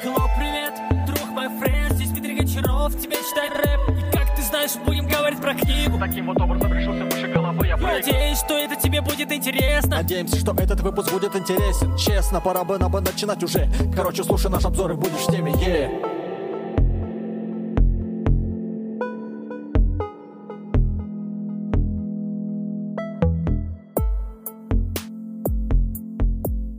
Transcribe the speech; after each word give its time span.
Hello, 0.00 0.28
привет, 0.36 0.74
друг 1.06 1.28
мой 1.30 1.48
френд, 1.58 1.92
здесь 1.94 2.10
Дмитрий 2.10 2.36
Гончаров, 2.36 2.96
тебе 3.00 3.16
читает 3.16 3.52
рэп. 3.52 3.98
И 3.98 4.16
как 4.16 4.36
ты 4.36 4.42
знаешь, 4.42 4.76
будем 4.86 5.08
говорить 5.08 5.40
про 5.40 5.54
книгу. 5.54 5.98
Таким 5.98 6.26
вот 6.26 6.40
образом 6.40 6.72
решился 6.72 7.04
выше 7.04 7.26
головы 7.26 7.66
я 7.66 7.76
прыгну. 7.76 7.94
Надеюсь, 7.94 8.38
что 8.38 8.54
это 8.54 8.76
тебе 8.76 9.00
будет 9.00 9.32
интересно. 9.32 9.96
Надеемся, 9.96 10.36
что 10.36 10.52
этот 10.52 10.82
выпуск 10.82 11.10
будет 11.10 11.34
интересен 11.34 11.96
Честно, 11.96 12.40
пора 12.40 12.62
бы 12.62 12.78
нам 12.78 12.92
бы 12.92 13.00
начинать 13.00 13.42
уже 13.42 13.68
Короче, 13.96 14.22
слушай 14.22 14.48
наш 14.48 14.64
обзор 14.64 14.92
и 14.92 14.94
будешь 14.94 15.26
в 15.26 15.32
теме, 15.32 15.52
е 15.66 15.90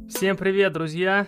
Всем 0.07 0.37
привет, 0.37 0.71
друзья! 0.71 1.27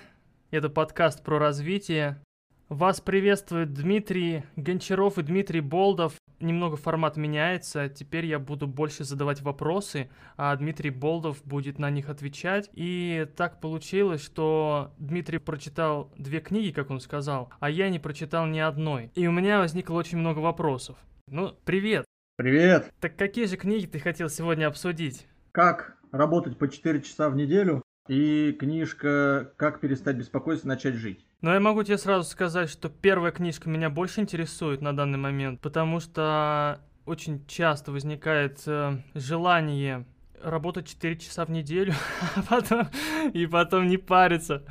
Это 0.51 0.69
подкаст 0.69 1.23
про 1.23 1.39
развитие. 1.39 2.21
Вас 2.67 2.99
приветствует 2.99 3.73
Дмитрий 3.73 4.43
Гончаров 4.57 5.17
и 5.17 5.23
Дмитрий 5.23 5.61
Болдов. 5.61 6.17
Немного 6.41 6.75
формат 6.75 7.15
меняется. 7.15 7.87
Теперь 7.87 8.25
я 8.25 8.37
буду 8.37 8.67
больше 8.67 9.05
задавать 9.05 9.39
вопросы, 9.39 10.09
а 10.35 10.53
Дмитрий 10.57 10.89
Болдов 10.89 11.41
будет 11.45 11.79
на 11.79 11.89
них 11.89 12.09
отвечать. 12.09 12.69
И 12.73 13.27
так 13.37 13.61
получилось, 13.61 14.21
что 14.21 14.93
Дмитрий 14.97 15.37
прочитал 15.37 16.11
две 16.17 16.41
книги, 16.41 16.71
как 16.71 16.89
он 16.89 16.99
сказал, 16.99 17.49
а 17.61 17.69
я 17.69 17.89
не 17.89 17.99
прочитал 17.99 18.45
ни 18.45 18.59
одной. 18.59 19.09
И 19.15 19.27
у 19.27 19.31
меня 19.31 19.59
возникло 19.59 19.95
очень 19.95 20.17
много 20.17 20.39
вопросов. 20.39 20.97
Ну, 21.27 21.55
привет! 21.63 22.03
Привет! 22.35 22.91
Так 22.99 23.15
какие 23.15 23.45
же 23.45 23.55
книги 23.55 23.85
ты 23.85 23.99
хотел 23.99 24.27
сегодня 24.27 24.67
обсудить? 24.67 25.27
Как 25.53 25.97
работать 26.11 26.57
по 26.57 26.67
4 26.67 27.01
часа 27.03 27.29
в 27.29 27.37
неделю 27.37 27.81
и 28.11 28.51
книжка 28.51 29.53
«Как 29.55 29.79
перестать 29.79 30.17
беспокоиться 30.17 30.65
и 30.65 30.67
начать 30.67 30.95
жить». 30.95 31.25
Но 31.39 31.53
я 31.53 31.61
могу 31.61 31.81
тебе 31.81 31.97
сразу 31.97 32.29
сказать, 32.29 32.69
что 32.69 32.89
первая 32.89 33.31
книжка 33.31 33.69
меня 33.69 33.89
больше 33.89 34.19
интересует 34.19 34.81
на 34.81 34.93
данный 34.93 35.17
момент, 35.17 35.61
потому 35.61 36.01
что 36.01 36.81
очень 37.05 37.45
часто 37.47 37.93
возникает 37.93 38.63
э, 38.67 38.97
желание 39.13 40.05
работать 40.43 40.87
4 40.87 41.19
часа 41.19 41.45
в 41.45 41.51
неделю, 41.51 41.93
а 42.35 42.41
потом, 42.43 42.89
и 43.31 43.45
потом 43.45 43.87
не 43.87 43.95
париться. 43.95 44.63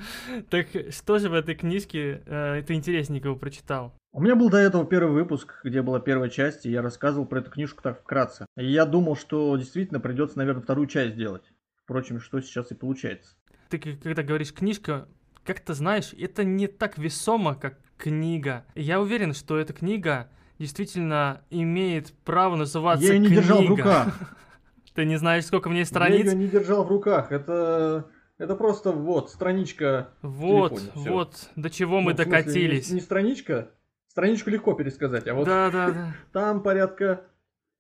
Так 0.51 0.67
что 0.91 1.19
же 1.19 1.31
в 1.31 1.35
этой 1.35 1.55
книжке 1.55 2.23
э, 2.27 2.63
ты 2.67 2.75
интересненького 2.75 3.37
прочитал? 3.37 3.95
У 4.13 4.21
меня 4.21 4.37
был 4.37 4.51
до 4.51 4.59
этого 4.59 4.85
первый 4.85 5.15
выпуск, 5.15 5.61
где 5.65 5.81
была 5.81 5.99
первая 6.01 6.29
часть, 6.29 6.67
и 6.67 6.71
я 6.71 6.83
рассказывал 6.83 7.25
про 7.25 7.39
эту 7.39 7.51
книжку 7.51 7.83
так 7.83 8.01
вкратце. 8.01 8.45
И 8.59 8.71
я 8.71 8.85
думал, 8.85 9.17
что 9.17 9.57
действительно 9.57 9.99
придется, 9.99 10.37
наверное, 10.37 10.63
вторую 10.63 10.89
часть 10.89 11.17
делать. 11.17 11.45
Впрочем, 11.91 12.21
что 12.21 12.41
сейчас 12.41 12.71
и 12.71 12.77
получается. 12.77 13.35
Ты 13.69 13.81
когда 13.81 14.23
говоришь 14.23 14.55
книжка, 14.55 15.09
как 15.45 15.59
ты 15.59 15.75
знаешь, 15.75 16.13
это 16.17 16.45
не 16.45 16.69
так 16.69 16.99
весомо, 16.99 17.57
как 17.57 17.81
книга. 17.97 18.65
Я 18.77 19.01
уверен, 19.01 19.35
что 19.35 19.59
эта 19.59 19.73
книга 19.73 20.29
действительно 20.61 21.43
имеет 21.51 22.13
право 22.25 22.55
называться 22.55 23.05
Я 23.09 23.15
ее 23.15 23.19
не 23.19 23.29
держал 23.31 23.57
в 23.63 23.67
книга. 23.67 23.83
руках. 23.83 24.37
Ты 24.95 25.05
не 25.05 25.17
знаешь, 25.17 25.47
сколько 25.47 25.67
в 25.69 25.73
ней 25.73 25.81
Я 25.81 25.85
страниц? 25.87 26.27
ее 26.27 26.37
не 26.39 26.47
держал 26.47 26.85
в 26.85 26.89
руках. 26.89 27.33
Это, 27.33 28.07
это 28.39 28.55
просто 28.55 28.93
вот 28.93 29.31
страничка. 29.31 30.11
Вот, 30.23 30.79
телефоне, 30.79 30.93
всё. 31.03 31.13
вот, 31.13 31.51
до 31.57 31.71
чего 31.71 32.01
мы 32.01 32.13
Ну, 32.13 32.19
в 32.19 32.23
смысле, 32.23 32.41
докатились. 32.43 32.89
Не, 32.91 32.95
не 32.95 33.01
страничка. 33.01 33.71
Страничку 34.07 34.51
легко 34.51 34.75
пересказать, 34.75 35.27
а 35.27 35.35
вот 35.35 35.45
Да, 35.49 35.69
да, 35.73 35.91
да. 35.91 36.15
там 36.31 36.63
порядка 36.63 37.25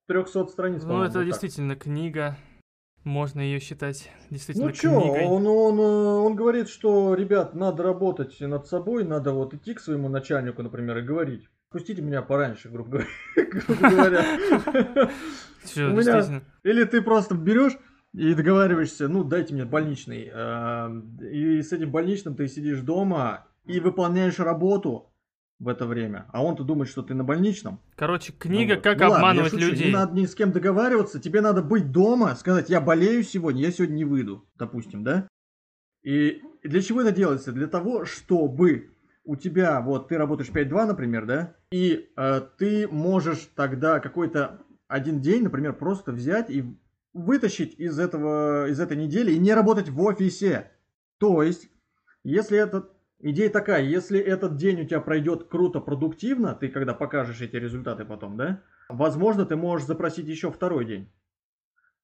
300 0.08 0.46
страниц. 0.48 0.82
Ну, 0.82 0.94
это 1.04 1.04
вот 1.04 1.12
так. 1.12 1.26
действительно 1.26 1.76
книга. 1.76 2.36
Можно 3.04 3.40
ее 3.40 3.60
считать 3.60 4.10
действительно 4.28 4.66
Ну 4.68 4.72
чё, 4.72 5.00
книгой. 5.00 5.24
он, 5.24 5.46
он, 5.46 5.80
э, 5.80 5.82
он 5.82 6.36
говорит, 6.36 6.68
что, 6.68 7.14
ребят, 7.14 7.54
надо 7.54 7.82
работать 7.82 8.38
над 8.40 8.66
собой, 8.66 9.04
надо 9.04 9.32
вот 9.32 9.54
идти 9.54 9.72
к 9.74 9.80
своему 9.80 10.08
начальнику, 10.08 10.62
например, 10.62 10.98
и 10.98 11.02
говорить. 11.02 11.48
Пустите 11.70 12.02
меня 12.02 12.20
пораньше, 12.20 12.68
грубо 12.68 13.04
говоря. 13.68 14.24
у 15.76 15.80
меня-. 15.80 16.42
Или 16.62 16.84
ты 16.84 17.00
просто 17.00 17.34
берешь 17.34 17.78
и 18.12 18.34
договариваешься, 18.34 19.08
ну, 19.08 19.24
дайте 19.24 19.54
мне 19.54 19.64
больничный. 19.64 20.30
э, 20.32 21.02
И 21.30 21.62
с 21.62 21.72
этим 21.72 21.90
больничным 21.90 22.34
ты 22.34 22.48
сидишь 22.48 22.80
дома 22.80 23.46
и 23.64 23.80
выполняешь 23.80 24.38
работу 24.40 25.09
в 25.60 25.68
это 25.68 25.86
время. 25.86 26.26
А 26.32 26.42
он-то 26.42 26.64
думает, 26.64 26.90
что 26.90 27.02
ты 27.02 27.14
на 27.14 27.22
больничном. 27.22 27.80
Короче, 27.94 28.32
книга 28.32 28.76
Ну. 28.76 28.80
«Как 28.80 28.98
Ну 28.98 29.10
ладно, 29.10 29.16
обманывать 29.18 29.52
шучу, 29.52 29.66
людей». 29.66 29.88
Не 29.88 29.92
надо 29.92 30.16
ни 30.16 30.24
с 30.24 30.34
кем 30.34 30.52
договариваться, 30.52 31.20
тебе 31.20 31.42
надо 31.42 31.62
быть 31.62 31.92
дома, 31.92 32.34
сказать, 32.34 32.70
я 32.70 32.80
болею 32.80 33.22
сегодня, 33.22 33.62
я 33.62 33.70
сегодня 33.70 33.94
не 33.94 34.04
выйду, 34.04 34.48
допустим, 34.56 35.04
да? 35.04 35.28
И 36.02 36.42
для 36.64 36.80
чего 36.80 37.02
это 37.02 37.12
делается? 37.12 37.52
Для 37.52 37.66
того, 37.66 38.06
чтобы 38.06 38.90
у 39.24 39.36
тебя, 39.36 39.82
вот 39.82 40.08
ты 40.08 40.16
работаешь 40.16 40.50
5-2, 40.50 40.86
например, 40.86 41.26
да, 41.26 41.54
и 41.70 42.10
э, 42.16 42.40
ты 42.56 42.88
можешь 42.88 43.50
тогда 43.54 44.00
какой-то 44.00 44.62
один 44.88 45.20
день, 45.20 45.44
например, 45.44 45.74
просто 45.74 46.10
взять 46.10 46.50
и 46.50 46.64
вытащить 47.12 47.74
из 47.78 47.98
этого, 47.98 48.68
из 48.68 48.80
этой 48.80 48.96
недели 48.96 49.32
и 49.32 49.38
не 49.38 49.52
работать 49.52 49.90
в 49.90 50.00
офисе. 50.00 50.70
То 51.18 51.42
есть, 51.42 51.68
если 52.24 52.58
этот 52.58 52.92
Идея 53.22 53.50
такая, 53.50 53.82
если 53.82 54.18
этот 54.18 54.56
день 54.56 54.80
у 54.80 54.84
тебя 54.84 55.00
пройдет 55.00 55.44
круто, 55.44 55.80
продуктивно, 55.80 56.54
ты 56.54 56.68
когда 56.68 56.94
покажешь 56.94 57.40
эти 57.42 57.56
результаты 57.56 58.06
потом, 58.06 58.36
да, 58.36 58.62
возможно, 58.88 59.44
ты 59.44 59.56
можешь 59.56 59.86
запросить 59.86 60.26
еще 60.26 60.50
второй 60.50 60.86
день. 60.86 61.08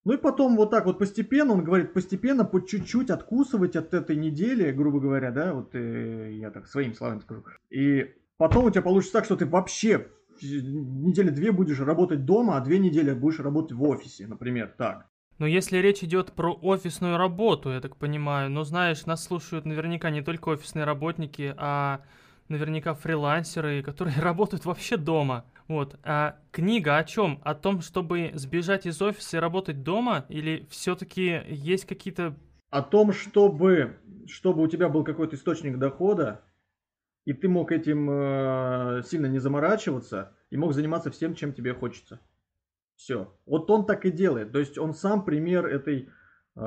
Ну 0.04 0.12
и 0.12 0.18
потом 0.18 0.56
вот 0.56 0.70
так 0.70 0.84
вот 0.84 0.98
постепенно, 0.98 1.54
он 1.54 1.64
говорит, 1.64 1.92
постепенно, 1.92 2.44
по 2.44 2.60
чуть-чуть 2.60 3.10
откусывать 3.10 3.76
от 3.76 3.92
этой 3.92 4.14
недели, 4.14 4.70
грубо 4.70 5.00
говоря, 5.00 5.32
да, 5.32 5.54
вот 5.54 5.74
э, 5.74 6.32
я 6.34 6.50
так 6.50 6.68
своими 6.68 6.92
словами 6.92 7.20
скажу. 7.20 7.42
И 7.70 8.14
потом 8.36 8.66
у 8.66 8.70
тебя 8.70 8.82
получится 8.82 9.14
так, 9.14 9.24
что 9.24 9.36
ты 9.36 9.46
вообще 9.46 10.06
недели 10.42 11.30
две 11.30 11.50
будешь 11.50 11.80
работать 11.80 12.24
дома, 12.24 12.56
а 12.56 12.60
две 12.60 12.78
недели 12.78 13.12
будешь 13.14 13.40
работать 13.40 13.72
в 13.72 13.82
офисе, 13.82 14.26
например, 14.26 14.72
так. 14.76 15.08
Но 15.38 15.46
если 15.46 15.78
речь 15.78 16.02
идет 16.02 16.32
про 16.32 16.52
офисную 16.52 17.18
работу, 17.18 17.70
я 17.70 17.80
так 17.80 17.96
понимаю, 17.96 18.50
но 18.50 18.64
знаешь, 18.64 19.04
нас 19.04 19.22
слушают 19.24 19.66
наверняка 19.66 20.10
не 20.10 20.22
только 20.22 20.48
офисные 20.50 20.84
работники, 20.84 21.54
а 21.58 22.00
наверняка 22.48 22.94
фрилансеры, 22.94 23.82
которые 23.84 24.18
работают 24.20 24.64
вообще 24.64 24.96
дома. 24.96 25.44
Вот. 25.68 25.98
А 26.04 26.38
книга 26.52 26.96
о 26.96 27.04
чем? 27.04 27.40
О 27.42 27.54
том, 27.54 27.80
чтобы 27.80 28.30
сбежать 28.34 28.86
из 28.86 29.02
офиса 29.02 29.36
и 29.36 29.40
работать 29.40 29.82
дома? 29.82 30.24
Или 30.28 30.66
все-таки 30.70 31.42
есть 31.48 31.86
какие-то... 31.86 32.34
о 32.70 32.82
том, 32.82 33.12
чтобы, 33.12 33.98
чтобы 34.26 34.62
у 34.62 34.68
тебя 34.68 34.88
был 34.88 35.04
какой-то 35.04 35.36
источник 35.36 35.78
дохода, 35.78 36.42
и 37.24 37.32
ты 37.32 37.48
мог 37.48 37.72
этим 37.72 38.08
э, 38.08 39.02
сильно 39.04 39.26
не 39.26 39.40
заморачиваться, 39.40 40.32
и 40.50 40.56
мог 40.56 40.72
заниматься 40.72 41.10
всем, 41.10 41.34
чем 41.34 41.52
тебе 41.52 41.74
хочется. 41.74 42.20
Все. 42.96 43.32
Вот 43.44 43.70
он 43.70 43.86
так 43.86 44.04
и 44.06 44.10
делает. 44.10 44.52
То 44.52 44.58
есть 44.58 44.78
он 44.78 44.94
сам 44.94 45.24
пример 45.24 45.66
этой, 45.66 46.08
э, 46.56 46.60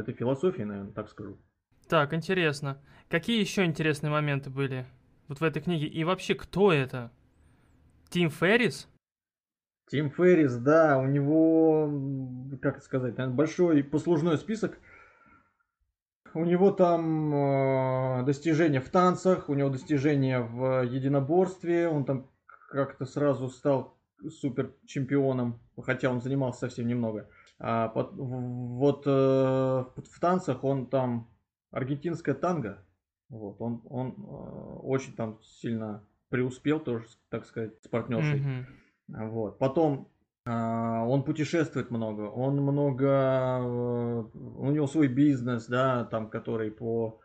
этой 0.00 0.12
философии, 0.12 0.62
наверное, 0.62 0.92
так 0.92 1.08
скажу. 1.08 1.38
Так, 1.88 2.12
интересно. 2.12 2.82
Какие 3.08 3.40
еще 3.40 3.64
интересные 3.64 4.10
моменты 4.10 4.50
были 4.50 4.84
вот 5.28 5.40
в 5.40 5.44
этой 5.44 5.62
книге? 5.62 5.86
И 5.86 6.04
вообще, 6.04 6.34
кто 6.34 6.72
это? 6.72 7.10
Тим 8.10 8.30
Феррис? 8.30 8.88
Тим 9.90 10.10
Феррис, 10.10 10.56
да, 10.56 10.98
у 10.98 11.06
него, 11.06 11.90
как 12.60 12.82
сказать, 12.82 13.16
наверное, 13.16 13.36
большой 13.36 13.82
послужной 13.82 14.36
список. 14.36 14.78
У 16.34 16.44
него 16.44 16.70
там 16.72 17.34
э, 17.34 18.24
достижения 18.26 18.80
в 18.80 18.90
танцах, 18.90 19.48
у 19.48 19.54
него 19.54 19.70
достижения 19.70 20.40
в 20.40 20.82
единоборстве, 20.82 21.88
он 21.88 22.04
там 22.04 22.30
как-то 22.70 23.06
сразу 23.06 23.48
стал 23.48 23.97
супер 24.28 24.74
чемпионом, 24.86 25.60
хотя 25.80 26.10
он 26.10 26.20
занимался 26.20 26.60
совсем 26.60 26.86
немного. 26.86 27.28
А 27.58 27.88
в- 27.94 28.14
вот 28.16 29.02
э, 29.06 29.10
в 29.10 30.20
танцах 30.20 30.64
он 30.64 30.86
там 30.86 31.28
аргентинская 31.70 32.34
танго, 32.34 32.84
вот 33.28 33.60
он 33.60 33.82
он 33.88 34.14
э, 34.16 34.78
очень 34.82 35.14
там 35.14 35.38
сильно 35.42 36.04
преуспел 36.28 36.80
тоже, 36.80 37.06
так 37.30 37.46
сказать, 37.46 37.72
с 37.82 37.88
партнершей. 37.88 38.40
Мгм. 38.40 38.66
Вот. 39.30 39.58
Потом 39.58 40.08
а, 40.44 41.04
он 41.06 41.24
путешествует 41.24 41.90
много, 41.90 42.22
он 42.22 42.56
много, 42.56 43.06
э, 43.60 44.22
у 44.34 44.70
него 44.70 44.86
свой 44.86 45.08
бизнес, 45.08 45.66
да, 45.66 46.04
там, 46.04 46.30
который 46.30 46.70
по, 46.70 47.20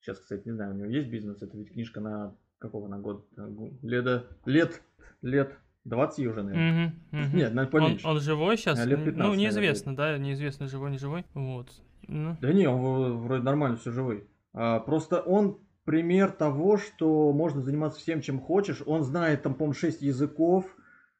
сейчас, 0.00 0.18
кстати, 0.20 0.46
не 0.46 0.52
знаю, 0.54 0.72
у 0.72 0.76
него 0.76 0.88
есть 0.88 1.08
бизнес, 1.08 1.42
это 1.42 1.56
ведь 1.56 1.72
книжка 1.72 2.00
на 2.00 2.36
какого 2.58 2.86
на 2.88 2.98
год, 2.98 3.26
Э, 3.36 3.46
гу- 3.46 3.76
лет, 3.82 4.26
лет, 4.44 4.82
лет 5.22 5.58
20 5.84 6.18
ей 6.18 6.26
уже, 6.28 6.42
наверное. 6.42 6.72
Мгм, 6.72 7.00
мгм. 7.10 7.36
Нет, 7.36 7.54
наверное, 7.54 7.64
Он, 7.64 7.70
поменьше. 7.70 8.06
он 8.06 8.20
живой 8.20 8.56
сейчас? 8.56 8.78
А, 8.78 8.84
лет 8.84 8.98
ну, 8.98 9.04
15, 9.06 9.16
наверное, 9.18 9.36
неизвестно, 9.38 9.96
да, 9.96 10.18
неизвестно, 10.18 10.68
живой, 10.68 10.90
не 10.90 10.98
живой. 10.98 11.24
Вот. 11.34 11.68
Ну, 12.08 12.36
Да 12.40 12.52
не, 12.52 12.66
он 12.66 13.18
вроде 13.18 13.42
нормально 13.42 13.76
все 13.76 13.90
живой. 13.90 14.26
А, 14.52 14.80
просто 14.80 15.20
он 15.20 15.58
пример 15.84 16.30
того, 16.32 16.76
что 16.76 17.32
можно 17.32 17.62
заниматься 17.62 17.98
всем, 18.00 18.20
чем 18.20 18.40
хочешь. 18.40 18.82
Он 18.84 19.02
знает 19.02 19.42
там, 19.42 19.54
по-моему, 19.54 19.74
6 19.74 20.02
языков. 20.02 20.64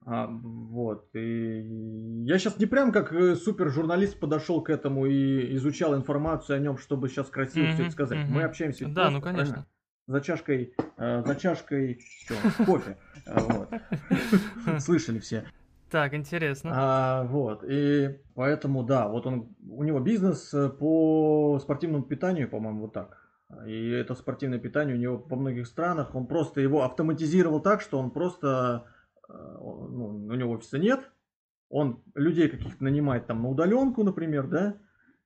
А, 0.04 0.26
вот. 0.28 1.08
И 1.14 2.24
я 2.24 2.38
сейчас 2.38 2.58
не 2.58 2.66
прям 2.66 2.92
как 2.92 3.12
э, 3.12 3.36
супер 3.36 3.70
журналист 3.70 4.18
подошел 4.18 4.62
к 4.62 4.70
этому 4.70 5.06
и 5.06 5.54
изучал 5.56 5.94
информацию 5.94 6.56
о 6.56 6.58
нем, 6.58 6.78
чтобы 6.78 7.08
сейчас 7.08 7.28
красиво 7.28 7.66
все 7.68 7.76
Мгм, 7.76 7.82
это 7.82 7.90
сказать. 7.92 8.18
мгм. 8.18 8.32
Мы 8.32 8.42
общаемся. 8.44 8.86
Да, 8.88 9.10
просто, 9.10 9.12
ну, 9.12 9.20
конечно. 9.20 9.44
правильно? 9.44 9.66
За 10.06 10.20
чашкой 10.20 10.74
э, 10.96 11.22
за 11.24 11.36
чашкой 11.36 12.00
чё, 12.26 12.34
кофе. 12.64 12.96
Э, 13.26 13.36
Слышали 14.80 15.18
все. 15.18 15.44
Так, 15.90 16.14
интересно. 16.14 16.70
А, 16.72 17.24
вот, 17.24 17.64
и 17.66 18.20
поэтому, 18.34 18.84
да, 18.84 19.08
вот 19.08 19.26
он, 19.26 19.56
у 19.68 19.82
него 19.82 19.98
бизнес 19.98 20.54
э, 20.54 20.68
по 20.68 21.58
спортивному 21.60 22.04
питанию, 22.04 22.48
по-моему, 22.48 22.82
вот 22.82 22.92
так. 22.92 23.18
И 23.66 23.88
это 23.90 24.14
спортивное 24.14 24.60
питание 24.60 24.94
у 24.94 24.98
него 24.98 25.16
во 25.28 25.36
многих 25.36 25.66
странах, 25.66 26.14
он 26.14 26.28
просто 26.28 26.60
его 26.60 26.84
автоматизировал 26.84 27.60
так, 27.60 27.80
что 27.80 27.98
он 27.98 28.12
просто, 28.12 28.86
э, 29.28 29.32
ну, 29.32 30.26
у 30.28 30.34
него 30.34 30.52
офиса 30.52 30.78
нет, 30.78 31.10
он 31.70 32.02
людей 32.14 32.48
каких-то 32.48 32.84
нанимает 32.84 33.26
там 33.26 33.42
на 33.42 33.48
удаленку, 33.48 34.04
например, 34.04 34.46
да, 34.46 34.76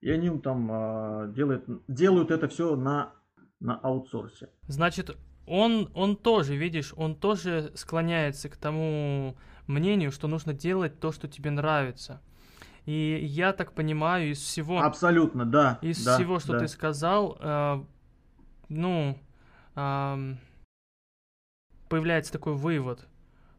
и 0.01 0.11
они 0.11 0.39
там 0.39 0.69
а, 0.71 1.27
делают, 1.29 1.65
делают 1.89 2.31
это 2.31 2.47
все 2.49 2.77
на, 2.77 3.15
на 3.61 3.77
аутсорсе. 3.77 4.51
Значит, 4.69 5.17
он, 5.47 5.91
он 5.95 6.17
тоже, 6.17 6.57
видишь, 6.57 6.93
он 6.97 7.15
тоже 7.15 7.73
склоняется 7.75 8.49
к 8.49 8.57
тому 8.57 9.37
мнению, 9.67 10.13
что 10.13 10.29
нужно 10.29 10.53
делать 10.53 11.01
то, 11.01 11.13
что 11.13 11.29
тебе 11.29 11.51
нравится. 11.51 12.21
И 12.87 13.19
я 13.23 13.53
так 13.53 13.73
понимаю, 13.73 14.31
из 14.31 14.39
всего, 14.39 14.81
Абсолютно, 14.81 15.47
да. 15.47 15.79
из 15.81 16.05
да, 16.05 16.17
всего, 16.17 16.39
что 16.39 16.53
да. 16.53 16.59
ты 16.61 16.69
сказал, 16.69 17.39
э, 17.41 17.85
ну, 18.69 19.19
ам, 19.75 20.39
появляется 21.89 22.33
такой 22.33 22.55
вывод, 22.55 23.09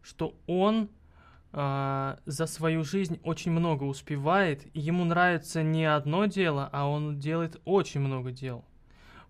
что 0.04 0.36
он 0.46 0.90
а, 1.58 2.20
за 2.26 2.48
свою 2.48 2.84
жизнь 2.84 3.22
очень 3.24 3.52
много 3.52 3.86
успевает, 3.86 4.66
и 4.76 4.82
ему 4.82 5.06
нравится 5.06 5.64
не 5.64 5.86
одно 5.86 6.26
дело, 6.26 6.70
а 6.74 6.86
он 6.86 7.18
делает 7.18 7.62
очень 7.64 8.02
много 8.02 8.34
дел. 8.34 8.66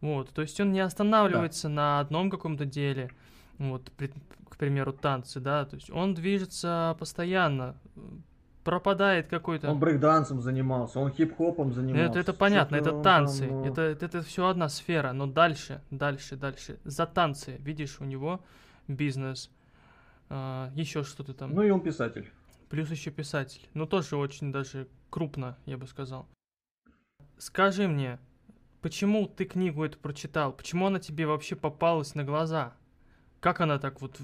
Вот, 0.05 0.29
то 0.29 0.41
есть 0.43 0.59
он 0.59 0.71
не 0.71 0.81
останавливается 0.81 1.67
на 1.69 1.99
одном 1.99 2.29
каком-то 2.29 2.65
деле, 2.65 3.09
вот, 3.57 3.91
при- 3.97 4.13
к 4.49 4.57
примеру, 4.57 4.93
танцы, 4.93 5.39
да, 5.39 5.65
то 5.65 5.75
есть 5.77 5.89
он 5.89 6.13
движется 6.13 6.95
постоянно, 6.99 7.75
пропадает 8.63 9.27
какой-то... 9.27 9.71
Он 9.71 9.79
брейкдансом 9.79 10.41
занимался, 10.41 10.99
он 10.99 11.11
хип-хопом 11.11 11.67
Ну, 11.69 11.73
занимался. 11.73 12.05
Это, 12.09 12.19
это 12.19 12.33
понятно, 12.33 12.75
это 12.75 13.01
танцы. 13.01 13.47
там, 13.47 13.63
э, 13.63 13.67
Это, 13.69 13.81
это, 13.81 14.21
все 14.21 14.47
одна 14.47 14.69
сфера. 14.69 15.11
Но 15.13 15.27
дальше, 15.27 15.81
дальше, 15.91 16.35
дальше. 16.35 16.79
За 16.83 17.05
танцы. 17.05 17.57
Видишь, 17.59 18.01
у 18.01 18.05
него 18.05 18.39
бизнес. 18.87 19.51
еще 20.29 21.03
что-то 21.03 21.33
там. 21.33 21.53
Ну 21.53 21.61
и 21.63 21.69
он 21.69 21.81
писатель. 21.81 22.31
Плюс 22.69 22.89
еще 22.89 23.11
писатель. 23.11 23.61
Ну, 23.75 23.85
тоже 23.85 24.17
очень 24.17 24.51
даже 24.51 24.87
крупно, 25.11 25.55
я 25.67 25.77
бы 25.77 25.85
сказал. 25.87 26.25
Скажи 27.37 27.87
мне, 27.87 28.17
почему 28.85 29.25
ты 29.25 29.45
книгу 29.45 29.83
эту 29.83 29.97
прочитал? 29.97 30.53
Почему 30.53 30.85
она 30.85 30.99
тебе 30.99 31.25
вообще 31.25 31.55
попалась 31.55 32.13
на 32.13 32.23
глаза? 32.23 32.75
Как 33.39 33.59
она 33.59 33.79
так 33.79 33.99
вот... 33.99 34.15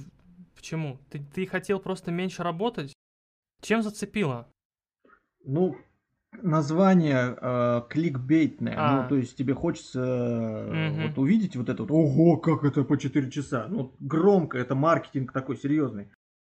Почему? 0.56 1.00
Ты, 1.10 1.26
ты 1.34 1.48
хотел 1.48 1.80
просто 1.80 2.12
меньше 2.12 2.44
работать? 2.44 2.94
Чем 3.64 3.82
зацепила? 3.82 4.48
Ну, 5.44 5.76
название 6.44 7.36
э, 7.42 7.82
кликбейтное. 7.90 8.76
А. 8.78 9.02
Ну, 9.02 9.10
то 9.10 9.16
есть 9.16 9.36
тебе 9.36 9.56
хочется 9.56 10.00
э, 10.00 10.90
Мгм. 10.92 11.08
вот 11.08 11.18
увидеть 11.18 11.56
вот 11.56 11.68
это 11.68 11.82
вот. 11.82 11.90
Ого, 11.90 12.38
как 12.38 12.64
это 12.64 12.84
по 12.84 13.00
4 13.00 13.32
часа. 13.32 13.66
Ну, 13.68 13.96
громко, 14.00 14.60
это 14.60 14.76
маркетинг 14.76 15.32
такой 15.32 15.58
серьезный. 15.58 16.12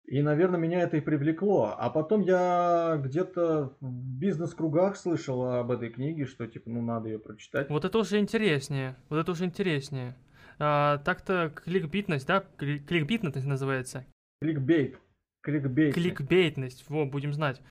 И, 0.07 0.21
наверное, 0.21 0.59
меня 0.59 0.81
это 0.81 0.97
и 0.97 1.01
привлекло. 1.01 1.73
А 1.77 1.89
потом 1.89 2.21
я 2.21 2.99
где-то 3.03 3.73
в 3.81 3.91
бизнес-кругах 4.19 4.97
слышал 4.97 5.43
об 5.43 5.71
этой 5.71 5.89
книге, 5.89 6.25
что 6.25 6.45
типа, 6.45 6.69
ну, 6.69 6.81
надо 6.81 7.09
ее 7.09 7.19
прочитать. 7.19 7.69
Вот 7.69 7.85
это 7.85 7.97
уже 7.97 8.19
интереснее. 8.19 8.95
Вот 9.09 9.17
это 9.17 9.31
уже 9.31 9.45
интереснее. 9.45 10.15
А, 10.59 10.99
так-то 10.99 11.51
кликбитность, 11.55 12.27
да? 12.27 12.43
Кли- 12.57 12.79
Кликбитность 12.79 13.47
называется. 13.47 14.05
Кликбейт. 14.41 14.99
Кликбейт. 15.41 15.95
Кликбейтность, 15.95 16.85
во, 16.87 17.05
будем 17.05 17.33
знать. 17.33 17.61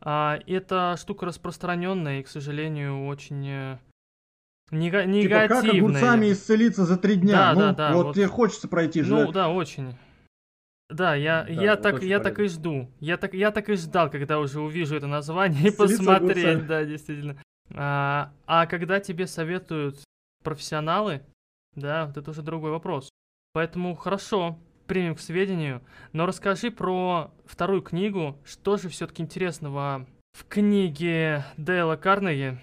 А, 0.00 0.38
это 0.46 0.96
штука 0.98 1.26
распространенная 1.26 2.20
и, 2.20 2.22
к 2.24 2.28
сожалению, 2.28 3.06
очень 3.06 3.46
э, 3.48 3.78
нега- 4.72 5.04
Типа, 5.04 5.34
как 5.48 5.50
негативная. 5.64 5.78
огурцами 5.80 6.32
исцелиться 6.32 6.84
за 6.84 6.96
три 6.98 7.14
дня? 7.16 7.32
Да, 7.36 7.52
ну, 7.54 7.60
да, 7.60 7.72
да, 7.72 7.94
вот, 7.94 8.06
вот. 8.06 8.14
тебе 8.16 8.26
хочется 8.26 8.68
пройти 8.68 9.02
же. 9.02 9.14
Ну, 9.14 9.32
да, 9.32 9.48
очень. 9.48 9.94
Да, 10.88 11.14
я, 11.14 11.44
Да, 11.44 11.50
я 11.50 11.70
вот 11.72 11.82
так, 11.82 12.02
я 12.02 12.20
так 12.20 12.38
и 12.38 12.46
жду. 12.48 12.90
Я 13.00 13.16
так, 13.16 13.34
я 13.34 13.50
так 13.50 13.68
и 13.68 13.74
ждал, 13.74 14.10
когда 14.10 14.38
уже 14.38 14.60
увижу 14.60 14.96
это 14.96 15.06
название 15.06 15.68
и 15.68 15.76
посмотреть, 15.76 16.66
да, 16.68 16.84
действительно. 16.84 17.36
А, 17.74 18.32
а 18.46 18.66
когда 18.66 19.00
тебе 19.00 19.26
советуют 19.26 19.98
профессионалы, 20.44 21.22
да, 21.74 22.06
вот 22.06 22.16
это 22.16 22.30
уже 22.30 22.42
другой 22.42 22.70
вопрос. 22.70 23.10
Поэтому 23.52 23.96
хорошо, 23.96 24.58
примем 24.86 25.16
к 25.16 25.20
сведению. 25.20 25.82
Но 26.12 26.26
расскажи 26.26 26.70
про 26.70 27.32
вторую 27.44 27.82
книгу. 27.82 28.38
Что 28.44 28.76
же 28.76 28.88
все-таки 28.88 29.22
интересного 29.22 30.06
в 30.32 30.44
книге 30.44 31.44
Дейла 31.56 31.96
Карнеги? 31.96 32.62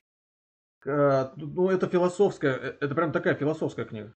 Ну, 0.85 1.69
это 1.69 1.87
философская, 1.87 2.55
э, 2.55 2.75
это 2.81 2.93
прям 2.95 3.11
такая 3.11 3.35
философская 3.35 3.85
книга. 3.85 4.13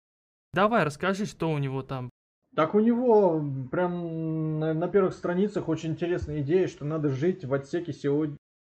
Давай, 0.54 0.84
расскажи, 0.84 1.26
что 1.26 1.50
у 1.50 1.58
него 1.58 1.82
там. 1.82 2.10
Так 2.58 2.74
у 2.74 2.80
него 2.80 3.40
прям 3.70 4.58
на, 4.60 4.74
на 4.74 4.88
первых 4.88 5.14
страницах 5.14 5.70
очень 5.70 5.92
интересная 5.92 6.42
идея, 6.42 6.66
что 6.66 6.86
надо 6.86 7.10
жить 7.10 7.46
в 7.46 7.54
отсеке 7.54 7.94
сегодня, 7.94 8.36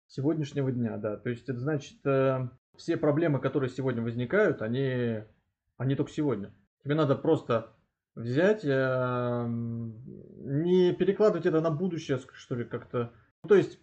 сегодняшнего 0.09 0.73
дня, 0.73 0.97
да. 0.97 1.17
То 1.17 1.31
есть 1.31 1.49
это 1.49 1.61
значит, 1.61 2.05
э, 2.05 2.49
все 2.77 2.97
проблемы, 2.97 3.39
которые 3.39 3.71
сегодня 3.71 4.03
возникают, 4.03 4.63
они, 4.63 5.23
они 5.77 5.95
только 5.95 6.11
сегодня. 6.11 6.53
Тебе 6.83 6.97
надо 6.97 7.15
просто 7.15 7.73
взять, 8.17 8.65
э, 8.65 9.47
не 9.47 10.93
перекладывать 10.93 11.47
это 11.47 11.61
на 11.61 11.71
будущее, 11.71 12.19
что 12.33 12.57
ли, 12.57 12.65
как-то. 12.65 13.13
Ну, 13.45 13.49
То 13.49 13.55
есть 13.55 13.79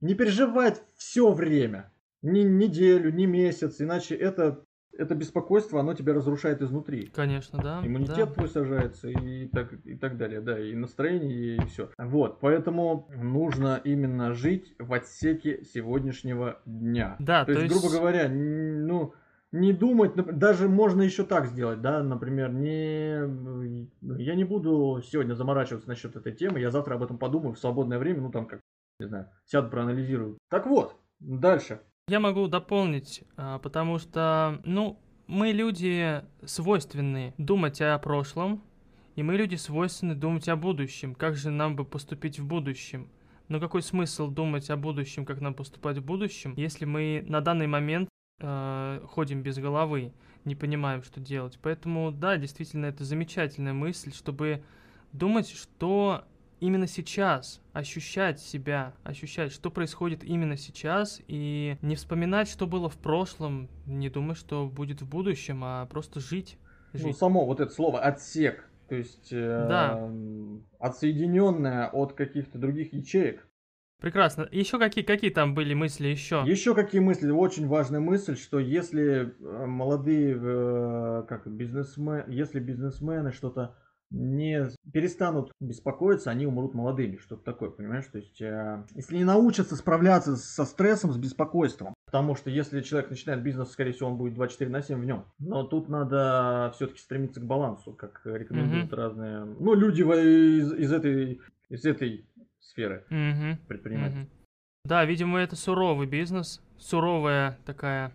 не 0.00 0.14
переживать 0.14 0.84
все 0.94 1.32
время, 1.32 1.92
ни 2.22 2.42
неделю, 2.42 3.12
ни 3.12 3.26
месяц, 3.26 3.80
иначе 3.80 4.14
это, 4.14 4.64
это 4.96 5.14
беспокойство, 5.14 5.80
оно 5.80 5.94
тебя 5.94 6.14
разрушает 6.14 6.62
изнутри. 6.62 7.06
Конечно, 7.06 7.62
да. 7.62 7.80
Иммунитет 7.84 8.28
да. 8.28 8.34
твой 8.34 8.48
сажается 8.48 9.08
и 9.08 9.46
так, 9.48 9.72
и 9.84 9.96
так 9.96 10.16
далее, 10.16 10.40
да, 10.40 10.58
и 10.58 10.74
настроение, 10.74 11.56
и 11.56 11.66
все. 11.66 11.90
Вот, 11.98 12.40
поэтому 12.40 13.08
нужно 13.14 13.80
именно 13.82 14.34
жить 14.34 14.74
в 14.78 14.92
отсеке 14.92 15.64
сегодняшнего 15.64 16.60
дня. 16.66 17.16
Да, 17.18 17.44
то, 17.44 17.54
то 17.54 17.60
есть, 17.60 17.72
есть- 17.72 17.82
грубо 17.82 17.96
говоря, 17.96 18.28
ну, 18.28 19.14
не 19.52 19.72
думать, 19.72 20.14
даже 20.14 20.68
можно 20.68 21.02
еще 21.02 21.24
так 21.24 21.46
сделать, 21.46 21.82
да, 21.82 22.02
например, 22.02 22.50
не, 22.52 23.88
я 24.00 24.34
не 24.34 24.44
буду 24.44 25.02
сегодня 25.04 25.34
заморачиваться 25.34 25.88
насчет 25.88 26.16
этой 26.16 26.32
темы, 26.32 26.60
я 26.60 26.70
завтра 26.70 26.94
об 26.94 27.02
этом 27.02 27.18
подумаю 27.18 27.54
в 27.54 27.58
свободное 27.58 27.98
время, 27.98 28.22
ну 28.22 28.30
там 28.30 28.46
как, 28.46 28.60
не 28.98 29.06
знаю, 29.06 29.28
сяду, 29.44 29.68
проанализирую. 29.68 30.38
Так 30.48 30.66
вот, 30.66 30.96
дальше. 31.20 31.80
Я 32.12 32.20
могу 32.20 32.46
дополнить, 32.46 33.24
а, 33.38 33.58
потому 33.58 33.98
что, 33.98 34.60
ну, 34.66 35.00
мы 35.28 35.50
люди 35.50 36.22
свойственны 36.44 37.32
думать 37.38 37.80
о 37.80 37.98
прошлом, 37.98 38.62
и 39.16 39.22
мы 39.22 39.34
люди 39.38 39.54
свойственны 39.54 40.14
думать 40.14 40.46
о 40.50 40.56
будущем. 40.56 41.14
Как 41.14 41.36
же 41.36 41.50
нам 41.50 41.74
бы 41.74 41.86
поступить 41.86 42.38
в 42.38 42.46
будущем? 42.46 43.08
Но 43.48 43.60
какой 43.60 43.80
смысл 43.80 44.28
думать 44.28 44.68
о 44.68 44.76
будущем, 44.76 45.24
как 45.24 45.40
нам 45.40 45.54
поступать 45.54 45.96
в 45.96 46.04
будущем, 46.04 46.52
если 46.54 46.84
мы 46.84 47.24
на 47.26 47.40
данный 47.40 47.66
момент 47.66 48.10
э, 48.40 49.00
ходим 49.06 49.42
без 49.42 49.56
головы, 49.56 50.12
не 50.44 50.54
понимаем, 50.54 51.02
что 51.02 51.18
делать? 51.18 51.58
Поэтому, 51.62 52.12
да, 52.12 52.36
действительно, 52.36 52.84
это 52.84 53.04
замечательная 53.04 53.72
мысль, 53.72 54.12
чтобы 54.12 54.62
думать, 55.12 55.48
что 55.48 56.26
именно 56.62 56.86
сейчас, 56.86 57.60
ощущать 57.72 58.38
себя, 58.40 58.94
ощущать, 59.02 59.52
что 59.52 59.68
происходит 59.70 60.22
именно 60.22 60.56
сейчас, 60.56 61.20
и 61.26 61.76
не 61.82 61.96
вспоминать, 61.96 62.48
что 62.48 62.66
было 62.68 62.88
в 62.88 62.96
прошлом, 62.96 63.68
не 63.84 64.08
думать, 64.08 64.38
что 64.38 64.68
будет 64.68 65.02
в 65.02 65.08
будущем, 65.08 65.62
а 65.64 65.86
просто 65.86 66.20
жить. 66.20 66.56
Ну, 66.92 67.00
жить. 67.00 67.18
само 67.18 67.44
вот 67.46 67.58
это 67.60 67.72
слово 67.72 68.00
отсек, 68.00 68.64
то 68.88 68.94
есть 68.94 69.30
Да. 69.32 69.98
э, 69.98 70.58
отсоединенное 70.78 71.88
от 71.88 72.12
каких-то 72.12 72.58
других 72.58 72.92
ячеек. 72.92 73.46
Прекрасно. 74.00 74.48
Еще 74.50 74.78
какие, 74.78 75.04
какие 75.04 75.30
там 75.30 75.54
были 75.54 75.74
мысли 75.74 76.08
еще? 76.08 76.42
Еще 76.46 76.74
какие 76.74 77.00
мысли? 77.00 77.30
Очень 77.30 77.66
важная 77.66 78.00
мысль, 78.00 78.36
что 78.36 78.58
если 78.60 79.32
э, 79.40 79.66
молодые 79.66 80.36
э, 80.40 81.24
как 81.28 81.46
бизнесмены, 81.46 82.24
если 82.28 82.60
бизнесмены 82.60 83.32
что-то 83.32 83.76
не 84.12 84.68
перестанут 84.92 85.52
беспокоиться, 85.60 86.30
они 86.30 86.46
умрут 86.46 86.74
молодыми, 86.74 87.16
что-то 87.16 87.42
такое, 87.42 87.70
понимаешь? 87.70 88.06
То 88.06 88.18
есть, 88.18 88.40
э, 88.40 88.84
если 88.94 89.16
не 89.16 89.24
научатся 89.24 89.76
справляться 89.76 90.36
со 90.36 90.64
стрессом, 90.64 91.12
с 91.12 91.16
беспокойством, 91.16 91.94
потому 92.06 92.34
что 92.34 92.50
если 92.50 92.82
человек 92.82 93.10
начинает 93.10 93.42
бизнес, 93.42 93.70
скорее 93.70 93.92
всего, 93.92 94.10
он 94.10 94.16
будет 94.16 94.34
24 94.34 94.70
на 94.70 94.82
7 94.82 95.00
в 95.00 95.04
нем. 95.04 95.24
Но 95.38 95.64
тут 95.64 95.88
надо 95.88 96.72
все-таки 96.76 97.00
стремиться 97.00 97.40
к 97.40 97.44
балансу, 97.44 97.92
как 97.92 98.20
рекомендуют 98.24 98.92
Мгм. 98.92 99.00
разные, 99.00 99.44
ну, 99.44 99.74
люди 99.74 100.02
из, 100.02 100.72
из 100.72 100.92
этой, 100.92 101.40
из 101.68 101.84
этой 101.84 102.26
сферы 102.60 103.06
Мгм. 103.08 103.58
предпринимательства. 103.66 104.20
Мгм. 104.20 104.30
Да, 104.84 105.04
видимо, 105.04 105.38
это 105.38 105.56
суровый 105.56 106.06
бизнес, 106.06 106.60
суровая 106.76 107.58
такая 107.64 108.12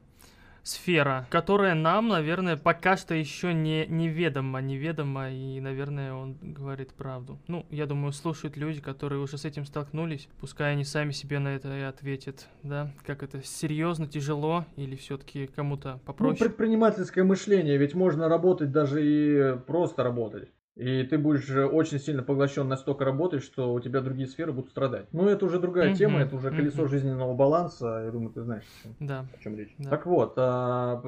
сфера, 0.67 1.25
которая 1.29 1.74
нам, 1.75 2.07
наверное, 2.09 2.57
пока 2.57 2.97
что 2.97 3.15
еще 3.15 3.53
не 3.53 3.86
неведома, 3.88 4.62
неведома, 4.62 5.31
и, 5.31 5.59
наверное, 5.59 6.13
он 6.13 6.38
говорит 6.41 6.93
правду. 6.93 7.39
Ну, 7.47 7.65
я 7.69 7.86
думаю, 7.86 8.12
слушают 8.12 8.57
люди, 8.57 8.81
которые 8.81 9.21
уже 9.21 9.38
с 9.38 9.45
этим 9.45 9.65
столкнулись, 9.65 10.27
пускай 10.39 10.74
они 10.74 10.83
сами 10.83 11.12
себе 11.12 11.39
на 11.39 11.50
это 11.50 11.75
и 11.77 11.81
ответят, 11.81 12.47
да, 12.63 12.91
как 13.05 13.24
это 13.24 13.41
серьезно, 13.43 14.07
тяжело, 14.07 14.65
или 14.75 14.95
все-таки 14.95 15.47
кому-то 15.47 15.93
Ну, 15.93 16.00
попроще. 16.00 16.38
предпринимательское 16.50 17.24
мышление, 17.24 17.77
ведь 17.77 17.95
можно 17.95 18.27
работать 18.27 18.71
даже 18.71 19.03
и 19.03 19.57
просто 19.65 20.03
работать. 20.03 20.50
И 20.77 21.03
ты 21.03 21.17
будешь 21.17 21.50
очень 21.50 22.00
сильно 22.00 22.22
поглощен 22.22 22.67
настолько 22.67 23.03
работой, 23.03 23.39
что 23.39 23.74
у 23.74 23.79
тебя 23.79 24.01
другие 24.01 24.27
сферы 24.27 24.53
будут 24.53 24.69
страдать. 24.69 25.07
Ну, 25.12 25.27
это 25.27 25.46
уже 25.46 25.60
другая 25.60 25.89
Мгм, 25.89 25.91
тема, 25.91 26.22
это 26.22 26.36
уже 26.36 26.51
колесо 26.51 26.86
мгм. 26.86 26.88
жизненного 26.88 27.34
баланса. 27.34 28.03
Я 28.05 28.12
думаю, 28.12 28.31
ты 28.31 28.43
знаешь, 28.43 28.65
о 28.75 28.81
чем, 28.84 28.98
Да. 29.00 29.29
о 29.31 29.39
чем 29.39 29.55
речь. 29.57 29.75
Да. 29.77 29.89
Так 29.89 30.05
вот, 30.05 30.34
а, 30.38 31.01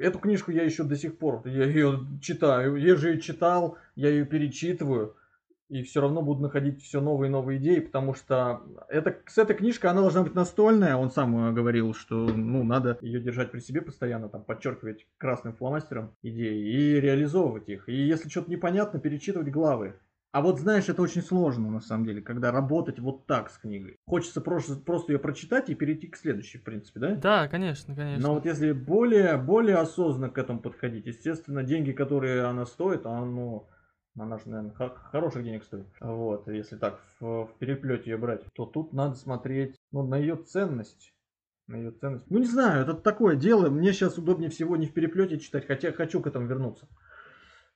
эту 0.00 0.20
книжку 0.20 0.52
я 0.52 0.62
еще 0.62 0.84
до 0.84 0.96
сих 0.96 1.18
пор, 1.18 1.42
я 1.46 1.64
ее 1.64 2.06
читаю. 2.22 2.76
Я 2.76 2.94
же 2.96 3.10
ее 3.10 3.20
читал, 3.20 3.78
я 3.96 4.08
ее 4.10 4.24
перечитываю. 4.24 5.16
И 5.68 5.82
все 5.82 6.00
равно 6.00 6.22
буду 6.22 6.42
находить 6.42 6.82
все 6.82 7.00
новые 7.00 7.28
и 7.28 7.32
новые 7.32 7.58
идеи, 7.58 7.80
потому 7.80 8.14
что 8.14 8.62
это, 8.88 9.18
с 9.26 9.36
этой 9.36 9.54
книжкой 9.54 9.90
она 9.90 10.00
должна 10.00 10.22
быть 10.22 10.34
настольная. 10.34 10.96
Он 10.96 11.10
сам 11.10 11.48
э, 11.48 11.52
говорил, 11.52 11.92
что 11.94 12.14
ну, 12.26 12.64
надо 12.64 12.98
ее 13.02 13.20
держать 13.20 13.50
при 13.50 13.60
себе 13.60 13.82
постоянно, 13.82 14.28
там, 14.28 14.42
подчеркивать 14.44 15.06
красным 15.18 15.52
фломастером 15.54 16.14
идеи 16.22 16.72
и 16.72 17.00
реализовывать 17.00 17.68
их. 17.68 17.88
И 17.88 17.94
если 17.94 18.28
что-то 18.30 18.50
непонятно, 18.50 18.98
перечитывать 18.98 19.50
главы. 19.50 19.94
А 20.30 20.42
вот 20.42 20.60
знаешь, 20.60 20.88
это 20.88 21.00
очень 21.00 21.22
сложно 21.22 21.70
на 21.70 21.80
самом 21.80 22.04
деле, 22.04 22.20
когда 22.20 22.52
работать 22.52 22.98
вот 22.98 23.26
так 23.26 23.50
с 23.50 23.56
книгой. 23.56 23.96
Хочется 24.06 24.42
просто, 24.42 24.76
просто 24.76 25.12
ее 25.12 25.18
прочитать 25.18 25.70
и 25.70 25.74
перейти 25.74 26.06
к 26.06 26.16
следующей, 26.16 26.58
в 26.58 26.64
принципе, 26.64 27.00
да? 27.00 27.14
Да, 27.14 27.48
конечно, 27.48 27.94
конечно. 27.94 28.28
Но 28.28 28.34
вот 28.34 28.44
если 28.44 28.72
более, 28.72 29.38
более 29.38 29.76
осознанно 29.76 30.30
к 30.30 30.36
этому 30.36 30.60
подходить, 30.60 31.06
естественно, 31.06 31.62
деньги, 31.62 31.92
которые 31.92 32.44
она 32.44 32.66
стоит, 32.66 33.06
она, 33.06 33.62
она 34.20 34.38
же, 34.38 34.48
наверное, 34.48 34.74
хо- 34.74 34.96
хороших 35.10 35.44
денег 35.44 35.64
стоит. 35.64 35.86
Вот, 36.00 36.48
если 36.48 36.76
так 36.76 37.00
в, 37.20 37.46
в 37.46 37.54
переплете 37.58 38.10
ее 38.10 38.16
брать, 38.16 38.42
то 38.54 38.66
тут 38.66 38.92
надо 38.92 39.14
смотреть 39.14 39.76
ну, 39.92 40.06
на 40.06 40.16
ее 40.16 40.36
ценность. 40.36 41.14
На 41.66 41.76
ее 41.76 41.90
ценность. 41.90 42.30
Ну, 42.30 42.38
не 42.38 42.46
знаю, 42.46 42.82
это 42.82 42.94
такое 42.94 43.36
дело. 43.36 43.68
Мне 43.68 43.92
сейчас 43.92 44.18
удобнее 44.18 44.50
всего 44.50 44.76
не 44.76 44.86
в 44.86 44.92
переплете 44.92 45.38
читать, 45.38 45.66
хотя 45.66 45.92
хочу 45.92 46.20
к 46.20 46.26
этому 46.26 46.46
вернуться. 46.46 46.88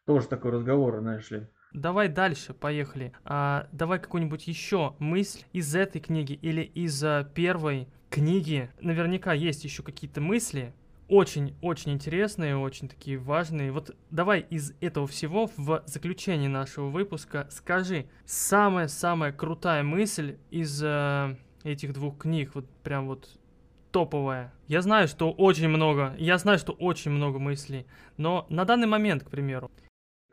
Тоже 0.04 0.26
такой 0.26 0.50
разговор, 0.50 0.98
знаешь 1.00 1.30
ли. 1.30 1.46
Давай 1.72 2.08
дальше, 2.08 2.52
поехали. 2.52 3.12
А, 3.24 3.68
давай 3.72 3.98
какую-нибудь 3.98 4.46
еще 4.46 4.94
мысль 4.98 5.44
из 5.52 5.74
этой 5.74 6.00
книги 6.00 6.34
или 6.34 6.62
из 6.62 7.02
а, 7.02 7.24
первой 7.24 7.88
книги. 8.10 8.70
Наверняка 8.80 9.32
есть 9.32 9.64
еще 9.64 9.82
какие-то 9.82 10.20
мысли, 10.20 10.74
очень-очень 11.08 11.92
интересные, 11.92 12.56
очень 12.56 12.88
такие 12.88 13.18
важные. 13.18 13.72
Вот 13.72 13.94
давай 14.10 14.40
из 14.40 14.74
этого 14.80 15.06
всего 15.06 15.50
в 15.56 15.82
заключение 15.86 16.48
нашего 16.48 16.88
выпуска 16.88 17.46
скажи 17.50 18.06
самая-самая 18.24 19.32
крутая 19.32 19.82
мысль 19.82 20.36
из 20.50 20.80
а, 20.82 21.36
этих 21.64 21.92
двух 21.92 22.18
книг, 22.18 22.52
вот 22.54 22.68
прям 22.82 23.06
вот 23.08 23.28
топовая. 23.90 24.52
Я 24.68 24.80
знаю, 24.80 25.06
что 25.06 25.30
очень 25.30 25.68
много, 25.68 26.14
я 26.18 26.38
знаю, 26.38 26.58
что 26.58 26.72
очень 26.72 27.10
много 27.10 27.38
мыслей, 27.38 27.86
но 28.16 28.46
на 28.48 28.64
данный 28.64 28.86
момент, 28.86 29.22
к 29.22 29.30
примеру, 29.30 29.70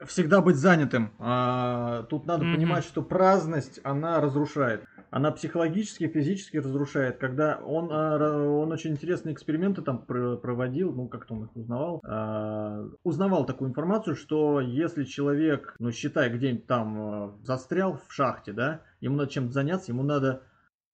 всегда 0.06 0.42
быть 0.42 0.56
занятым. 0.56 1.12
А, 1.20 2.04
тут 2.04 2.26
надо 2.26 2.46
Мгм. 2.46 2.56
понимать, 2.56 2.84
что 2.84 3.02
праздность, 3.02 3.80
она 3.84 4.22
разрушает. 4.22 4.86
Она 5.12 5.32
психологически, 5.32 6.08
физически 6.08 6.58
разрушает. 6.58 7.18
Когда 7.18 7.58
он, 7.58 7.90
а, 7.92 8.18
он 8.18 8.72
очень 8.72 8.92
интересные 8.92 9.34
эксперименты 9.34 9.82
там 9.82 10.06
пр- 10.06 10.38
проводил, 10.38 10.94
ну 10.94 11.08
как-то 11.08 11.34
он 11.34 11.46
их 11.46 11.56
узнавал, 11.56 12.00
а, 12.06 12.86
узнавал 13.04 13.46
такую 13.46 13.70
информацию, 13.70 14.16
что 14.16 14.62
если 14.62 15.04
человек, 15.04 15.76
ну 15.80 15.92
считай, 15.92 16.30
где-нибудь 16.30 16.68
там 16.68 16.98
а, 17.00 17.36
застрял 17.44 18.00
в 18.08 18.14
шахте, 18.14 18.54
да, 18.54 18.82
ему 19.02 19.16
надо 19.16 19.32
чем-то 19.32 19.52
заняться, 19.52 19.92
ему 19.92 20.04
надо 20.04 20.44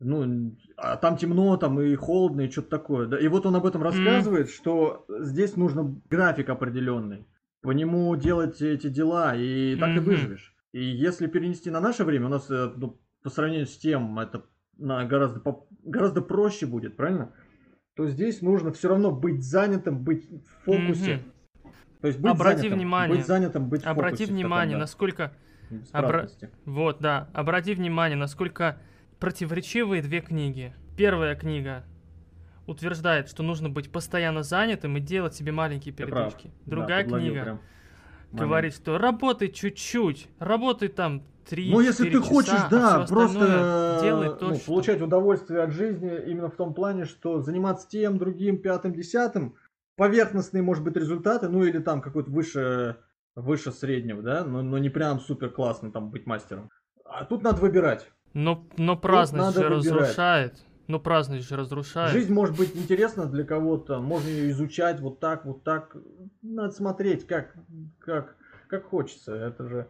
ну, 0.01 0.53
а 0.75 0.97
там 0.97 1.15
темно, 1.15 1.55
там 1.55 1.79
и 1.79 1.95
холодно, 1.95 2.41
и 2.41 2.51
что-то 2.51 2.69
такое. 2.69 3.07
Да? 3.07 3.17
И 3.17 3.29
вот 3.29 3.45
он 3.45 3.55
об 3.55 3.65
этом 3.65 3.81
рассказывает, 3.81 4.49
что 4.49 5.05
здесь 5.07 5.55
нужно 5.55 5.95
график 6.09 6.49
определенный 6.49 7.25
по 7.65 7.71
нему 7.71 8.15
делать 8.15 8.61
эти 8.61 8.87
дела, 8.89 9.35
и 9.35 9.75
так 9.75 9.89
ты 9.95 10.01
Мгм. 10.01 10.05
выживешь. 10.05 10.55
И 10.71 10.83
если 10.83 11.27
перенести 11.27 11.71
на 11.71 11.79
наше 11.79 12.03
время, 12.03 12.27
у 12.27 12.29
нас 12.29 12.49
э, 12.51 12.71
ну, 12.75 13.01
по 13.23 13.29
сравнению 13.29 13.65
с 13.65 13.77
тем, 13.77 14.19
это 14.19 14.45
на 14.77 15.05
гораздо, 15.05 15.41
гораздо 15.83 16.21
проще 16.21 16.67
будет, 16.67 16.95
правильно? 16.95 17.33
То 17.95 18.07
здесь 18.07 18.41
нужно 18.41 18.71
все 18.71 18.89
равно 18.89 19.11
быть 19.11 19.43
занятым, 19.43 20.03
быть 20.03 20.29
в 20.29 20.65
фокусе. 20.65 21.15
Мгм. 21.15 21.71
То 22.01 22.07
есть 22.07 22.19
быть 22.19 22.31
Обрати 22.31 22.57
занятым, 22.57 22.77
внимание. 22.77 23.17
быть 23.17 23.25
занятым, 23.25 23.69
быть 23.69 23.83
в 23.83 23.87
Обрати 23.87 24.25
фокусе 24.25 24.33
внимание, 24.33 24.67
таком, 24.67 24.79
да, 24.79 24.83
насколько... 24.83 25.33
беспраздности. 25.71 26.49
Вот, 26.65 26.99
да. 26.99 27.29
Обрати 27.33 27.73
внимание, 27.73 28.17
насколько 28.17 28.77
противоречивые 29.19 30.03
две 30.03 30.21
книги. 30.21 30.75
Первая 30.97 31.35
книга 31.35 31.83
утверждает, 32.67 33.29
что 33.29 33.43
нужно 33.43 33.69
быть 33.69 33.91
постоянно 33.91 34.43
занятым 34.43 34.97
и 34.97 34.99
делать 34.99 35.35
себе 35.35 35.51
маленькие 35.51 35.93
передышки. 35.93 36.51
Да, 36.65 36.71
Другая 36.71 37.03
подловил 37.03 37.31
книга 37.33 37.43
прям 37.43 37.61
говорит, 38.35 38.73
что 38.73 38.97
работай 38.97 39.49
чуть-чуть, 39.49 40.27
работай 40.39 40.89
там 40.89 41.23
3 41.49 41.71
Ну, 41.71 41.79
если 41.79 42.09
ты 42.09 42.19
хочешь, 42.21 42.59
да, 42.69 43.05
просто 43.07 43.99
делай 44.01 44.35
то, 44.37 44.49
ну, 44.49 44.55
что- 44.55 44.65
получать 44.65 45.01
удовольствие 45.01 45.61
от 45.61 45.71
жизни 45.71 46.11
именно 46.27 46.49
в 46.49 46.55
том 46.55 46.73
плане, 46.73 47.05
что 47.05 47.41
заниматься 47.41 47.87
тем, 47.87 48.17
другим, 48.17 48.57
пятым, 48.57 48.93
десятым, 48.93 49.55
поверхностные, 49.95 50.63
может 50.63 50.83
быть, 50.83 50.95
результаты, 50.95 51.47
ну 51.49 51.63
или 51.63 51.79
там 51.79 52.01
какой-то 52.01 52.31
выше, 52.31 52.97
выше 53.35 53.71
среднего, 53.71 54.21
да, 54.21 54.43
но, 54.43 54.61
но 54.61 54.77
не 54.77 54.89
прям 54.89 55.19
супер 55.19 55.49
классно 55.49 55.91
там 55.91 56.09
быть 56.09 56.25
мастером. 56.25 56.69
А 57.05 57.25
тут 57.25 57.43
надо 57.43 57.61
выбирать. 57.61 58.09
Но, 58.33 58.65
но 58.75 58.97
праздность 58.97 59.55
же 59.55 59.69
выбирать. 59.69 59.85
разрушает. 59.85 60.65
Ну, 60.87 60.99
праздность 60.99 61.47
же 61.47 61.55
разрушает. 61.55 62.11
Жизнь 62.11 62.33
может 62.33 62.57
быть 62.57 62.75
интересна 62.75 63.25
для 63.25 63.43
кого-то, 63.43 63.99
можно 63.99 64.27
ее 64.27 64.51
изучать 64.51 64.99
вот 64.99 65.19
так, 65.19 65.45
вот 65.45 65.63
так. 65.63 65.95
Надо 66.41 66.71
смотреть, 66.71 67.25
как, 67.25 67.55
как, 67.99 68.35
как 68.67 68.85
хочется. 68.85 69.33
Это 69.33 69.67
же 69.67 69.87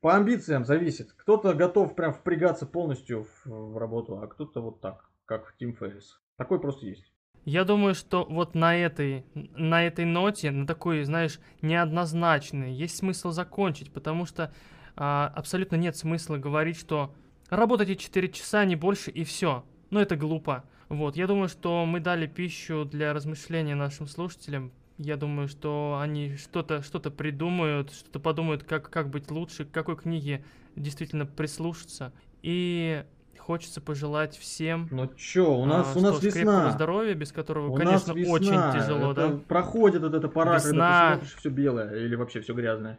по 0.00 0.14
амбициям 0.14 0.64
зависит. 0.64 1.12
Кто-то 1.12 1.54
готов 1.54 1.96
прям 1.96 2.12
впрягаться 2.12 2.66
полностью 2.66 3.24
в, 3.24 3.72
в 3.72 3.78
работу, 3.78 4.20
а 4.20 4.28
кто-то 4.28 4.60
вот 4.60 4.80
так, 4.80 5.10
как 5.24 5.54
Тим 5.58 5.74
Феррис. 5.74 6.20
Такой 6.36 6.60
просто 6.60 6.86
есть. 6.86 7.12
Я 7.44 7.64
думаю, 7.64 7.94
что 7.94 8.24
вот 8.24 8.54
на 8.54 8.76
этой, 8.76 9.24
на 9.34 9.84
этой 9.84 10.04
ноте, 10.04 10.50
на 10.50 10.66
такой, 10.66 11.02
знаешь, 11.04 11.40
неоднозначной, 11.62 12.72
есть 12.72 12.96
смысл 12.96 13.30
закончить, 13.30 13.92
потому 13.92 14.26
что 14.26 14.52
а, 14.96 15.32
абсолютно 15.34 15.76
нет 15.76 15.96
смысла 15.96 16.36
говорить, 16.36 16.78
что 16.78 17.14
работайте 17.48 17.96
4 17.96 18.28
часа, 18.28 18.64
не 18.64 18.76
больше, 18.76 19.10
и 19.10 19.24
все. 19.24 19.64
Ну, 19.90 20.00
это 20.00 20.16
глупо. 20.16 20.64
Вот, 20.88 21.16
я 21.16 21.26
думаю, 21.26 21.48
что 21.48 21.84
мы 21.86 22.00
дали 22.00 22.26
пищу 22.26 22.84
для 22.84 23.12
размышления 23.12 23.74
нашим 23.74 24.06
слушателям. 24.06 24.72
Я 24.96 25.16
думаю, 25.16 25.48
что 25.48 25.98
они 26.02 26.36
что-то 26.36 26.82
что 26.82 26.98
придумают, 26.98 27.92
что-то 27.92 28.18
подумают, 28.20 28.64
как, 28.64 28.90
как 28.90 29.10
быть 29.10 29.30
лучше, 29.30 29.64
к 29.64 29.70
какой 29.70 29.96
книге 29.96 30.44
действительно 30.76 31.24
прислушаться. 31.26 32.12
И 32.42 33.04
хочется 33.38 33.80
пожелать 33.80 34.36
всем 34.36 34.88
Ну 34.90 35.08
чё, 35.16 35.52
у 35.54 35.64
нас, 35.64 35.94
а, 35.94 35.98
у 35.98 36.02
нас 36.02 36.22
весна. 36.22 36.70
здоровье, 36.70 37.14
без 37.14 37.32
которого, 37.32 37.68
У 37.70 37.74
конечно, 37.74 38.12
весна. 38.12 38.32
очень 38.32 38.80
тяжело, 38.80 39.12
Это 39.12 39.28
да? 39.28 39.36
Проходит 39.48 40.02
вот 40.02 40.14
эта 40.14 40.28
пора, 40.28 40.54
Весна. 40.56 41.12
когда 41.12 41.18
ты 41.26 41.36
все 41.38 41.48
белое 41.48 41.94
или 41.96 42.14
вообще 42.14 42.40
все 42.40 42.54
грязное. 42.54 42.98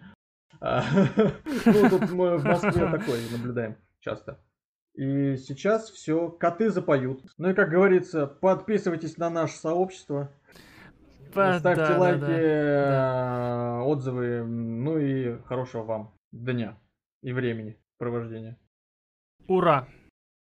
Ну, 0.62 1.89
тут 1.89 2.10
мы 2.12 2.38
в 2.38 2.43
Москве 2.43 2.89
такое 2.89 3.19
наблюдаем 3.31 3.75
часто. 4.00 4.39
И 5.00 5.38
сейчас 5.38 5.89
все, 5.89 6.27
коты 6.29 6.70
запоют. 6.70 7.22
Ну 7.38 7.51
и 7.51 7.53
как 7.53 7.70
говорится, 7.70 8.27
подписывайтесь 8.27 9.15
на 9.15 9.29
наше 9.29 9.56
сообщество, 9.56 10.29
Па- 11.34 11.58
ставьте 11.58 11.84
да, 11.84 11.94
да, 11.94 11.98
лайки, 11.98 12.20
да. 12.20 13.77
э, 13.77 13.82
отзывы, 13.84 14.44
ну 14.44 14.98
и 14.98 15.41
хорошего 15.44 15.84
вам 15.84 16.13
дня 16.34 16.77
и 17.24 17.32
времени 17.32 17.77
провождения. 17.98 18.58
Ура! 19.48 19.88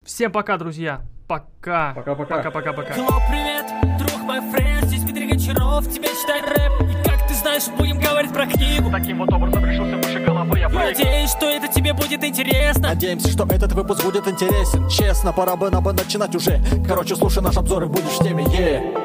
Всем 0.07 0.33
пока, 0.33 0.57
друзья! 0.57 1.03
Пока! 1.29 1.93
Пока-пока. 1.95 2.37
Пока-пока-пока! 2.37 2.95
Hello, 2.95 3.19
привет, 3.29 3.67
друг 3.99 4.23
мой 4.23 4.41
френд, 4.51 4.85
здесь 4.85 5.05
Дмитрий 5.05 5.29
Гончаров, 5.29 5.87
тебе 5.87 6.09
читать 6.09 6.45
рэп. 6.45 6.89
И 6.89 7.10
знаешь, 7.41 7.69
будем 7.77 7.99
говорить 7.99 8.33
про 8.33 8.47
книгу. 8.47 8.91
Таким 8.91 9.19
вот 9.19 9.33
образом 9.33 9.65
решился 9.65 9.97
выше 9.97 10.21
головы 10.21 10.59
я. 10.59 10.69
Надеюсь, 10.69 11.31
что 11.31 11.47
это 11.47 11.69
тебе 11.69 11.93
будет 11.93 12.23
интересно. 12.23 12.89
Надеемся, 12.89 13.29
что 13.31 13.45
этот 13.45 13.73
выпуск 13.73 14.05
будет 14.05 14.27
интересен 14.29 14.89
Честно, 14.89 15.33
пора 15.33 15.57
бы 15.57 15.71
нам 15.71 15.83
бы 15.83 15.93
начинать 15.93 16.35
уже 16.35 16.61
Короче, 16.87 17.17
слушай 17.17 17.43
наш 17.43 17.57
обзор 17.57 17.85
и 17.85 17.87
будешь 17.87 18.19
в 18.19 18.23
теме, 18.23 18.45
yeah. 18.45 19.00